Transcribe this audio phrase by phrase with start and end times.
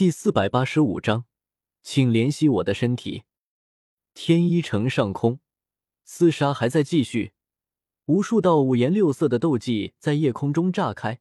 [0.00, 1.26] 第四百八十五章，
[1.82, 3.24] 请怜惜我的身体。
[4.14, 5.40] 天一城上空，
[6.08, 7.34] 厮杀还在继续，
[8.06, 11.20] 无数道五颜六色的斗技在夜空中炸开，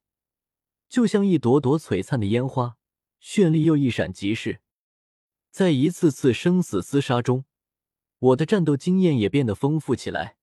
[0.88, 2.78] 就像一朵朵璀璨的烟花，
[3.22, 4.62] 绚丽又一闪即逝。
[5.52, 7.44] 在一次次生死厮杀中，
[8.20, 10.38] 我的战斗经验也变得丰富起来。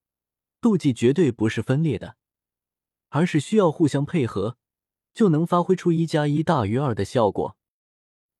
[0.60, 2.18] 斗技绝对不是分裂的，
[3.08, 4.58] 而是需要互相配合，
[5.14, 7.55] 就能发挥出一加一大于二的效果。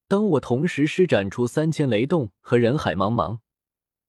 [0.08, 3.40] 当我同时施展出三千雷动和人海茫茫，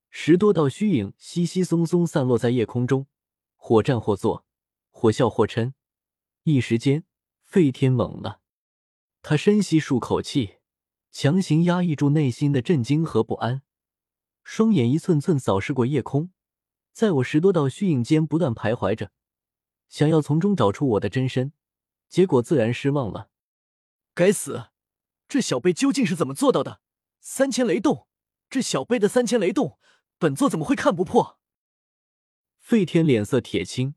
[0.09, 3.08] 十多道虚影稀稀松松散落在夜空中，
[3.55, 4.45] 或站或坐，
[4.91, 5.73] 或笑或嗔。
[6.44, 7.03] 一时间，
[7.44, 8.41] 费天懵了，
[9.22, 10.55] 他深吸数口气。
[11.09, 13.64] 强行压抑住内心的震惊和不安，
[14.44, 16.30] 双眼一寸寸扫视过夜空，
[16.91, 19.11] 在我十多道虚影间不断徘徊着，
[19.89, 21.53] 想要从中找出我的真身，
[22.08, 23.31] 结果自然失望了。
[24.14, 24.66] 该死，
[25.27, 26.81] 这小辈究竟是怎么做到的？
[27.20, 28.08] 三千雷动，
[28.49, 29.78] 这小辈的三千雷动，
[30.17, 31.39] 本座怎么会看不破？
[32.59, 33.95] 费天脸色铁青，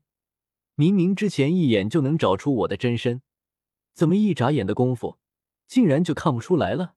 [0.75, 3.21] 明明之前一眼就能找出我的真身，
[3.93, 5.19] 怎么一眨眼的功夫，
[5.67, 6.95] 竟然就看不出来了？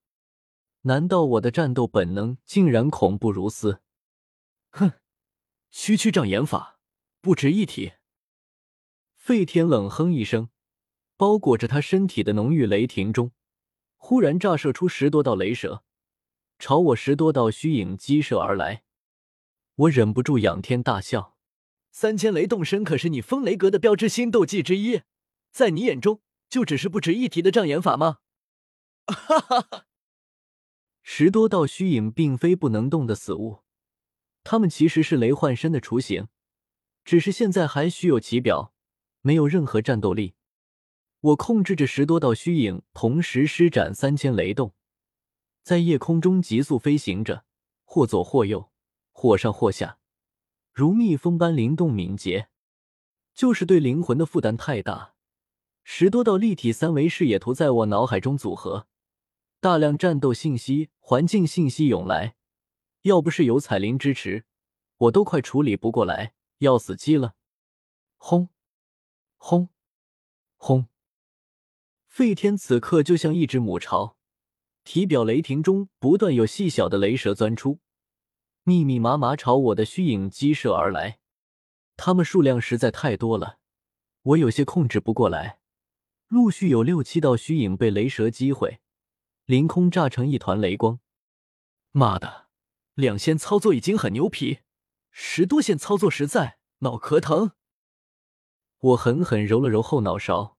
[0.82, 3.80] 难道我的战斗本能竟然恐怖如斯？
[4.70, 4.92] 哼，
[5.70, 6.80] 区区障眼法，
[7.20, 7.92] 不值一提。
[9.14, 10.50] 费天冷哼一声，
[11.16, 13.32] 包裹着他身体的浓郁雷霆中，
[14.06, 15.82] 忽然炸射出十多道雷蛇，
[16.58, 18.82] 朝我十多道虚影激射而来。
[19.76, 21.38] 我忍不住仰天大笑：
[21.90, 25.00] 三千雷动身可是你风雷阁的标志性斗技之一，
[25.50, 28.18] 在你眼中就只是不值一提的障眼法吗？
[29.06, 29.86] 哈哈哈！
[31.02, 33.60] 十多道虚影并非不能动的死物，
[34.42, 36.28] 他们其实是雷幻身的雏形，
[37.06, 38.74] 只是现在还虚有其表，
[39.22, 40.34] 没有任何战斗力。
[41.24, 44.74] 我控制着十多道虚影，同时施展三千雷动，
[45.62, 47.46] 在夜空中急速飞行着，
[47.84, 48.70] 或左或右，
[49.10, 49.98] 或上或下，
[50.70, 52.50] 如蜜蜂般灵动敏捷。
[53.32, 55.14] 就是对灵魂的负担太大，
[55.82, 58.86] 十多道立体三维视野图在我脑海中组合。
[59.60, 62.36] 大量战斗信息、环境信息涌来，
[63.00, 64.44] 要不是有彩铃支持，
[64.98, 67.34] 我都快处理不过来，要死机了。
[68.18, 68.50] 轰！
[69.38, 69.70] 轰！
[70.58, 70.86] 轰！
[72.14, 74.16] 费天此刻就像一只母巢，
[74.84, 77.80] 体表雷霆中不断有细小的雷蛇钻出，
[78.62, 81.18] 密密麻麻朝我的虚影激射而来。
[81.96, 83.58] 它们数量实在太多了，
[84.22, 85.58] 我有些控制不过来。
[86.28, 88.78] 陆续有六七道虚影被雷蛇击毁。
[89.46, 91.00] 凌空炸成一团雷光，
[91.90, 92.46] 妈的，
[92.94, 94.60] 两线操作已经很牛皮，
[95.10, 97.50] 十多线操作实在脑壳疼。
[98.78, 100.53] 我狠狠揉了揉后脑勺，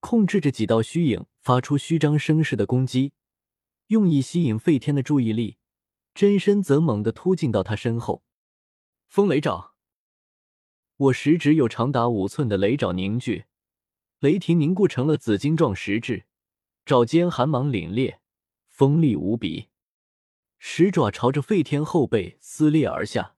[0.00, 3.12] 控制着几道虚影发出虚张声势的攻击，
[3.86, 5.58] 用以吸引费天的注意力，
[6.14, 8.24] 真身则猛地突进到他身后。
[9.06, 9.74] 风雷爪，
[10.96, 13.44] 我食指有长达五寸的雷爪凝聚，
[14.18, 16.26] 雷霆凝固成了紫金状实质，
[16.84, 18.18] 爪尖寒芒凛冽。
[18.68, 19.68] 锋利无比，
[20.56, 23.36] 十爪朝着费天后背撕裂而下，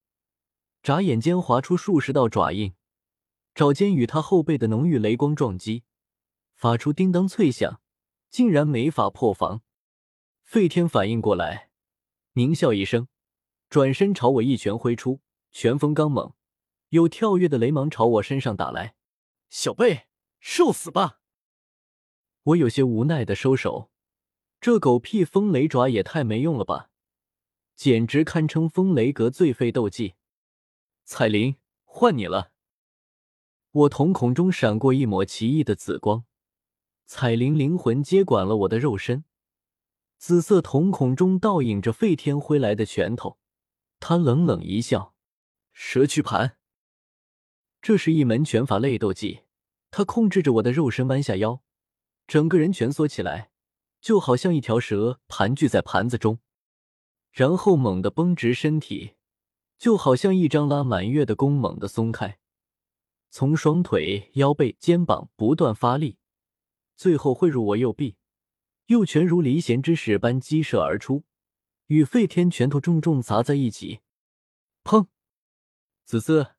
[0.85, 2.75] 眨眼间划出数十道爪印，
[3.53, 5.83] 爪尖与他后背的浓郁雷光撞击，
[6.63, 7.81] 发出叮当脆响，
[8.31, 9.63] 竟然没法破防。
[10.45, 11.71] 费天反应过来，
[12.35, 13.09] 狞笑一声，
[13.69, 16.35] 转身朝我一拳挥出，拳风刚猛，
[16.91, 18.95] 有跳跃的雷芒朝我身上打来。
[19.51, 20.07] 小贝，
[20.39, 21.19] 受死吧！
[22.45, 23.91] 我有些无奈的收手。
[24.61, 26.91] 这狗屁风雷爪也太没用了吧，
[27.75, 30.15] 简直堪称风雷阁最废斗技。
[31.03, 32.53] 彩铃，换你了。
[33.73, 36.25] 我瞳孔中闪过一抹奇异的紫光，
[37.07, 39.25] 彩铃灵魂接管了我的肉身，
[40.19, 43.39] 紫色瞳孔中倒映着费天挥来的拳头。
[44.01, 45.15] 他冷冷一笑
[45.73, 46.57] ：“蛇躯盘。”
[47.83, 49.43] 这是一门拳法类斗技。
[49.91, 51.63] 他控制着我的肉身弯下腰，
[52.27, 53.51] 整个人蜷缩起来。
[54.01, 56.41] 就好像一条蛇盘踞在盘子中，
[57.31, 59.15] 然后猛地绷直身体，
[59.79, 62.41] 就好像一张拉满月的弓猛地松开，
[63.31, 66.19] 从双腿、腰背、肩膀不断发力，
[67.03, 68.15] 最后汇入我右臂，
[68.87, 71.25] 右拳如离弦之势般激射而出，
[71.89, 74.03] 与费天拳头重重砸在一起，
[74.85, 75.09] 砰！
[76.05, 76.55] 滋滋，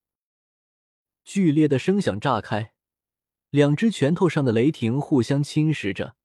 [1.24, 2.74] 剧烈的声响炸开，
[3.51, 6.18] 两只拳头上的雷霆互相侵蚀着。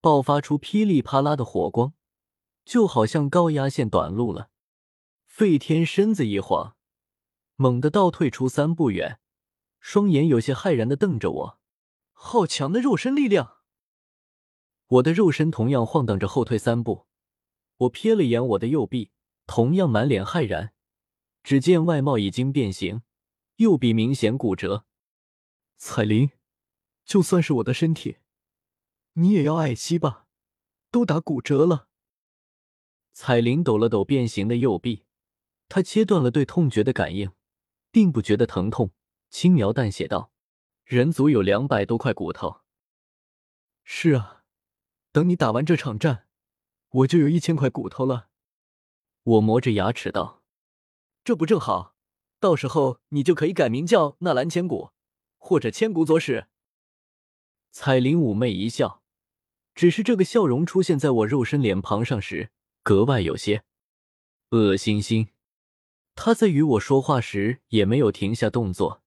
[0.00, 1.94] 爆发出噼里啪啦的火光，
[2.64, 4.50] 就好像高压线短路了。
[5.26, 6.76] 费天身子一晃，
[7.56, 9.18] 猛地倒退出三步远，
[9.80, 11.61] 双眼有些骇然的瞪着我。
[12.24, 13.58] 好强的肉身力量！
[14.86, 17.06] 我的肉身同样晃荡着后退三步，
[17.78, 19.10] 我瞥了眼我的右臂，
[19.44, 20.72] 同样满脸骇然。
[21.42, 23.02] 只见外貌已经变形，
[23.56, 24.86] 右臂明显骨折。
[25.76, 26.30] 彩铃，
[27.04, 28.18] 就算是我的身体，
[29.14, 30.28] 你也要爱惜吧？
[30.92, 31.88] 都打骨折了。
[33.12, 35.04] 彩铃抖了抖变形的右臂，
[35.68, 37.32] 她切断了对痛觉的感应，
[37.90, 38.92] 并不觉得疼痛，
[39.28, 40.30] 轻描淡写道
[40.94, 42.60] ：“人族有两百多块骨头。”
[43.82, 44.44] 是啊，
[45.10, 46.26] 等你打完这场战，
[46.90, 48.28] 我就有一千块骨头了。
[49.22, 50.42] 我磨着牙齿道
[51.24, 51.96] ：“这不正好？
[52.38, 54.90] 到时候你就可以改名叫纳兰千骨，
[55.38, 56.48] 或者千骨左使。”
[57.72, 59.02] 彩铃妩媚一笑，
[59.74, 62.50] 只是这个笑容出现在我肉身脸庞上时，
[62.82, 63.64] 格外有些
[64.50, 65.28] 恶心心。
[66.14, 69.01] 他在与我说话时也没有停下动作，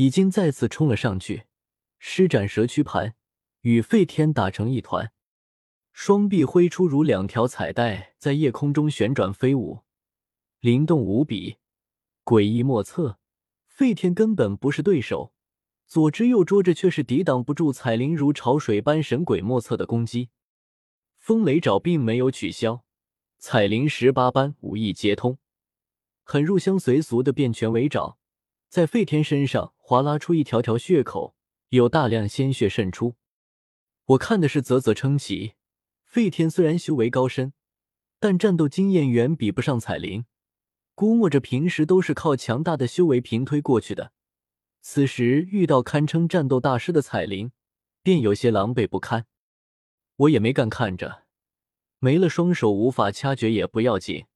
[0.00, 1.44] 已经再次冲了上去，
[1.98, 3.16] 施展蛇躯盘。
[3.60, 5.12] 与费天打成一团，
[5.92, 9.80] 双臂挥出如两条彩带，在夜空中旋转飞舞，
[10.60, 11.58] 灵动无比，
[12.24, 13.18] 诡异莫测。
[13.66, 15.34] 费天根本不是对手，
[15.86, 20.30] 左支右捉着却是抵挡不住彩铃如潮水般神鬼莫测的攻击。
[21.18, 22.86] 风雷爪并没有取消，
[23.36, 25.36] 彩铃十八般武艺皆通，
[26.22, 28.16] 很入乡随俗的变拳为爪，
[28.70, 31.34] 在费天身上划拉出一条条血口，
[31.70, 33.16] 有大量鲜血渗出。
[34.04, 35.54] 我看的是啧啧称奇。
[36.04, 37.52] 费天虽然修为高深，
[38.20, 40.26] 但战斗经验远比不上彩铃。
[40.94, 44.12] 估摸着平时都是靠强大的修为平推过去的，
[44.80, 47.50] 此时遇到堪称战斗大师的彩铃，
[48.04, 49.26] 便有些狼狈不堪。
[50.18, 51.24] 我也没干看着，
[51.98, 54.26] 没了双手无法掐诀也不要紧。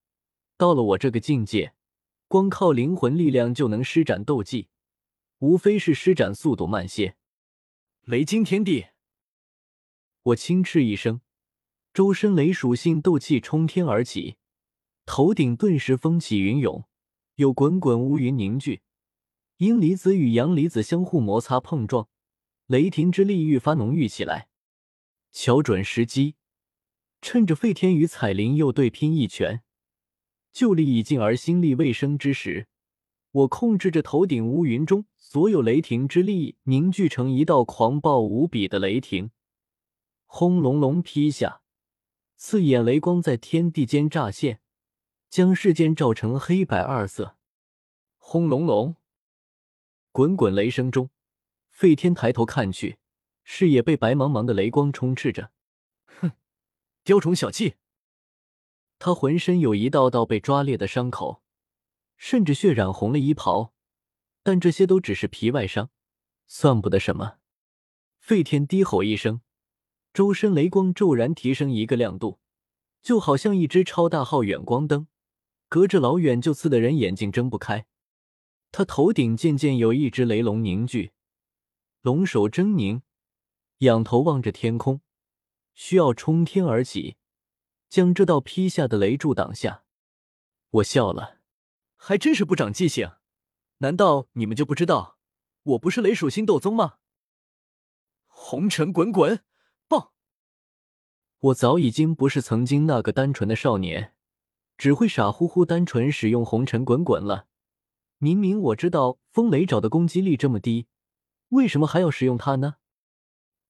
[0.56, 1.74] 到了我这个境界，
[2.26, 4.66] 光靠灵魂力量就能施展斗技，
[5.44, 7.16] 无非是施展速度慢些。
[8.04, 8.86] 雷惊天地。
[10.22, 11.20] 我轻斥一声，
[11.92, 14.38] 周身雷属性斗气冲天而起，
[15.04, 16.84] 头顶顿时风起云涌，
[17.34, 18.80] 有滚滚乌云凝聚。
[19.58, 22.08] 阴离子与阳离子相互摩擦碰撞，
[22.66, 24.48] 雷霆之力愈发浓郁起来。
[25.30, 26.36] 瞧准时机，
[27.20, 29.62] 趁着费天与彩铃又对拼一拳，
[30.54, 32.66] 旧力已尽而新力未生之时，
[33.34, 39.32] 我控制着头顶乌云中所有雷霆之力凝聚成一道狂暴无比的雷霆。
[40.24, 41.62] 轰隆隆劈下，
[42.36, 44.60] 刺眼雷光在天地间乍现，
[45.28, 47.36] 将世间照成黑白二色。
[48.18, 48.94] 轰隆隆，
[50.12, 51.10] 滚滚雷声中，
[51.70, 52.98] 费天抬头看去，
[53.42, 55.50] 视野被白茫茫的雷光充斥着。
[56.06, 56.30] 哼，
[57.02, 57.74] 雕虫小技！
[59.00, 61.42] 他浑身有一道道被抓裂的伤口，
[62.16, 63.72] 甚至血染红了衣袍，
[64.42, 65.90] 但这些都只是皮外伤，
[66.46, 67.38] 算不得什么。
[68.18, 69.40] 费天低吼一声。
[70.12, 72.38] 周身雷光骤然提升一个亮度，
[73.02, 75.08] 就好像一只超大号远光灯，
[75.68, 77.86] 隔着老远就刺得人眼睛睁不开。
[78.70, 81.14] 他头顶渐渐有一只雷龙凝聚，
[82.00, 83.02] 龙首狰狞，
[83.78, 85.00] 仰头望着天空，
[85.74, 87.16] 需要冲天而起，
[87.88, 89.82] 将这道劈下的雷柱挡下。
[90.70, 91.33] 我笑了，
[92.06, 93.12] 还真是不长记性。
[93.78, 95.16] 难道你们就不知道
[95.62, 96.96] 我不是雷属星斗宗吗？
[98.26, 99.42] 红尘滚滚。
[101.38, 104.14] 我早已经不是曾经那个单纯的少年，
[104.76, 107.46] 只会傻乎乎单纯使用红尘滚滚了。
[108.18, 110.86] 明明我知道风雷爪的攻击力这么低，
[111.50, 112.76] 为什么还要使用它呢？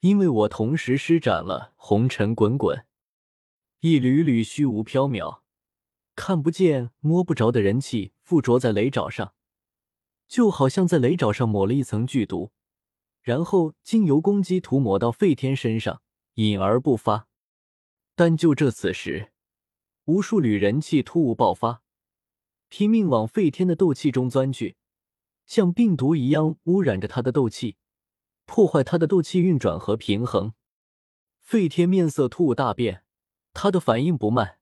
[0.01, 2.85] 因为我同时施展了红尘滚滚，
[3.81, 5.41] 一缕缕虚无缥缈、
[6.17, 9.35] 看不见摸不着的人气附着在雷爪上，
[10.27, 12.53] 就好像在雷爪上抹了一层剧毒，
[13.21, 16.01] 然后经由攻击涂抹到费天身上，
[16.35, 17.29] 隐而不发。
[18.17, 19.33] 但就这此时，
[20.07, 21.83] 无数缕人气突兀爆发，
[22.69, 24.77] 拼命往费天的斗气中钻去，
[25.45, 27.77] 像病毒一样污染着他的斗气，
[28.47, 30.55] 破坏他的斗气运转和平衡。
[31.41, 33.05] 费天面色突兀大变，
[33.53, 34.59] 他的反应不慢，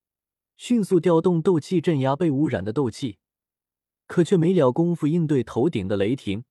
[0.57, 3.19] 迅速调动斗气镇压被污染的斗气，
[4.07, 6.45] 可却没了功夫应对头顶的雷霆，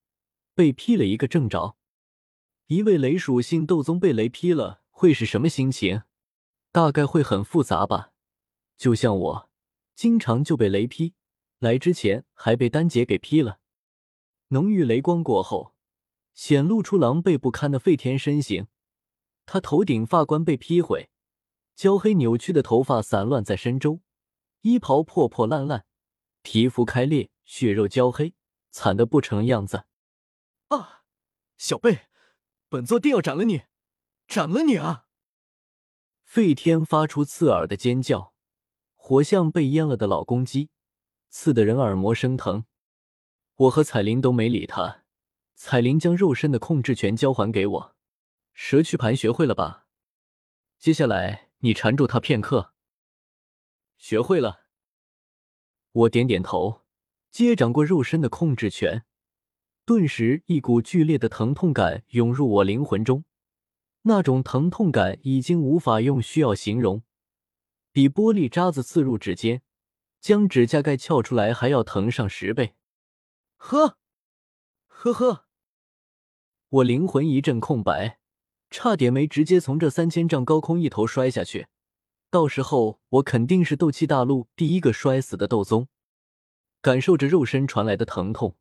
[0.56, 1.78] 被劈了一个正着。
[2.68, 6.04] 一位雷属性斗宗被雷劈了，会是什么心情？
[6.72, 8.14] 大概会很复杂吧，
[8.78, 9.50] 就像我，
[9.94, 11.14] 经常就被雷劈，
[11.60, 13.60] 来之前还被丹姐给劈了。
[14.50, 15.76] 浓郁雷光过后，
[16.34, 18.68] 显露出狼狈不堪的废天身形。
[19.46, 21.10] 他头顶发冠被劈毁，
[21.76, 24.00] 焦黑扭曲的头发散乱在身周，
[24.62, 25.86] 衣袍破破烂烂，
[26.42, 28.34] 皮肤开裂，血肉焦黑，
[28.70, 29.84] 惨的不成样子。
[30.70, 31.04] 啊，
[31.58, 32.08] 小贝，
[32.70, 33.64] 本座定要斩了你，
[34.26, 35.08] 斩了你啊！
[36.24, 38.34] 费天发出刺耳的尖叫，
[38.96, 40.70] 活像被阉了的老公鸡，
[41.28, 42.64] 刺得人耳膜生疼。
[43.56, 45.04] 我和彩铃都没理他。
[45.54, 47.96] 彩铃将肉身的控制权交还给我。
[48.54, 49.88] 蛇躯盘学会了吧？
[50.80, 52.74] 接下来你缠住他片刻。
[53.98, 54.68] 学会了。
[55.92, 56.81] 我点点头，
[57.32, 59.06] 接掌过肉身的控制权。
[59.86, 63.24] 顿时，一股剧烈的疼痛感涌入我灵魂中。
[64.04, 67.04] 那种疼痛感已经无法用需要形容，
[67.92, 69.62] 比玻璃渣子刺入指尖，
[70.20, 72.76] 将指甲盖撬出来还要疼上十倍。
[73.58, 73.98] 呵，
[74.88, 75.46] 呵呵，
[76.70, 78.20] 我灵魂一阵空白，
[78.70, 81.68] 差点没直接从这三千丈高空一头摔下去。
[82.32, 85.88] 到时候我肯定是斗气大陆第一个摔死的斗宗。
[86.82, 88.58] 感受着肉身传来的疼痛，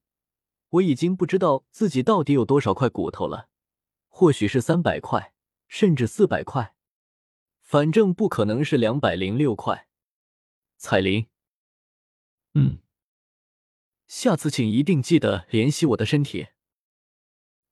[0.69, 3.49] 我已经不知道自己到底有多少块骨头了。
[4.09, 5.33] 或许是三百块，
[5.67, 6.75] 甚至四百块，
[7.62, 9.89] 反正不可能是两百零六块。
[10.77, 11.29] 彩铃，
[12.55, 12.81] 嗯，
[14.07, 16.49] 下次请一定记得怜惜我的身体。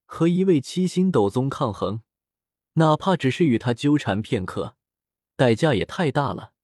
[0.06, 2.02] 和一位七星斗宗抗衡，
[2.74, 4.76] 哪怕只是与他纠缠片刻，
[5.36, 6.54] 代价也太大了。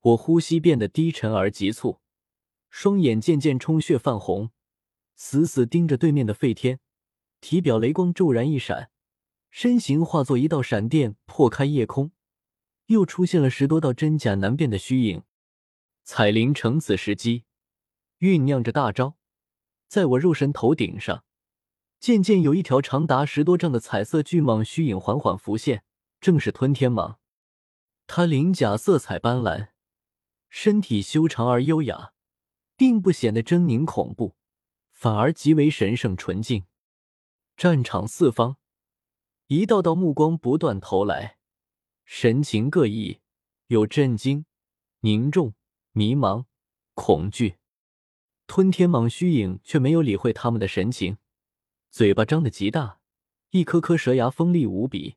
[0.00, 2.00] 我呼吸变得低沉而急促，
[2.78, 4.50] 双眼渐渐充血泛红，
[5.14, 6.78] 死死盯着对面的费天，
[7.40, 8.90] 体表雷光骤然一闪。
[9.50, 12.10] 身形化作一道闪电，破开夜空，
[12.88, 15.22] 又出现了十多道真假难辨的虚影。
[16.04, 17.44] 彩铃乘此时机，
[18.18, 19.16] 酝酿着大招，
[19.88, 21.24] 在我肉身头顶上，
[21.98, 25.82] 渐渐有一条长达十多丈的彩色巨蟒虚影缓缓浮现，
[26.20, 27.16] 正是吞天蟒。
[28.06, 29.68] 它鳞甲色彩斑斓，
[30.50, 32.12] 身体修长而优雅，
[32.76, 34.34] 并不显得狰狞恐怖，
[34.92, 36.64] 反而极为神圣纯净。
[37.56, 38.56] 战场四方。
[39.48, 41.38] 一道道目光不断投来，
[42.04, 43.20] 神情各异，
[43.68, 44.44] 有震惊、
[45.00, 45.54] 凝重、
[45.92, 46.46] 迷茫、
[46.94, 47.58] 恐惧。
[48.48, 51.18] 吞天蟒虚影却没有理会他们的神情，
[51.90, 52.98] 嘴巴张得极大，
[53.50, 55.16] 一颗颗蛇牙锋利无比。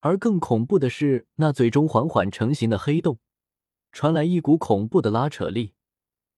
[0.00, 3.20] 而更恐怖的是，那嘴中缓缓成型的黑洞，
[3.92, 5.74] 传来一股恐怖的拉扯力，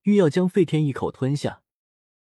[0.04, 1.63] 欲要将费天一口吞下。